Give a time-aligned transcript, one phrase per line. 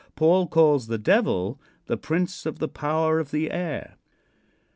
[0.15, 3.97] Paul calls the Devil the "prince of the power of the air."